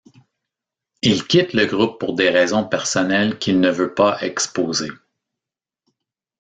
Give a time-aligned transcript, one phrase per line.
[1.03, 4.89] Il quitte le groupe pour des raisons personnelles qu'il ne veut pas exposer.